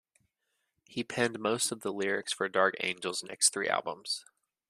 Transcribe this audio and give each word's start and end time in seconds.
He 0.87 1.03
penned 1.03 1.37
most 1.37 1.71
of 1.71 1.81
the 1.81 1.93
lyrics 1.93 2.33
for 2.33 2.49
Dark 2.49 2.73
Angel's 2.79 3.23
next 3.23 3.49
three 3.51 3.69
albums. 3.69 4.25